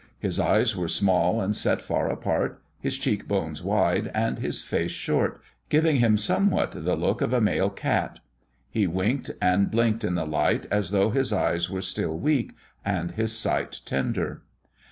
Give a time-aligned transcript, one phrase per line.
[0.17, 4.89] His eyes were small and set far apart, his cheek bones wide, and his face
[4.89, 5.39] short,
[5.69, 8.19] giving him somewhat the look of a male cat.
[8.71, 12.53] He winked and blinked in the light, as though his eyes were still weak
[12.83, 14.41] and his sight tender.